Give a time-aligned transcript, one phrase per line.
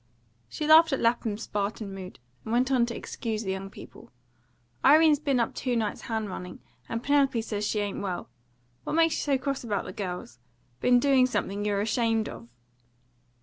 [0.49, 4.09] She laughed at Lapham's Spartan mood, and went on to excuse the young people.
[4.83, 8.27] "Irene's been up two nights hand running, and Penelope says she ain't well.
[8.83, 10.39] What makes you so cross about the girls?
[10.79, 12.49] Been doing something you're ashamed of?"